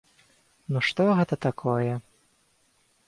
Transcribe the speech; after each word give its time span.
Ну 0.75 0.79
што 0.87 1.07
гэта 1.19 1.35
такое? 1.47 1.93